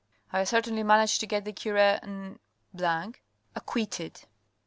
[0.33, 2.39] I certainly managed to get the cure N
[3.55, 4.21] acquitted."